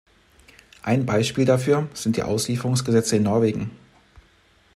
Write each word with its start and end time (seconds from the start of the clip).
Ein 0.81 1.05
Beispiel 1.05 1.45
dafür 1.45 1.87
sind 1.93 2.17
die 2.17 2.23
Auslieferungsgesetze 2.23 3.17
in 3.17 3.21
Norwegen. 3.21 3.69